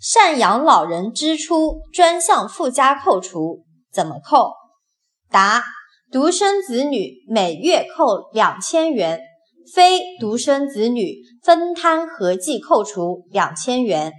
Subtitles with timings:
[0.00, 4.52] 赡养老人支出专项附加扣除怎么扣？
[5.30, 5.62] 答
[6.10, 9.20] 独生子女每月扣两千元
[9.74, 14.12] 非独生子女分摊合计扣除两千元。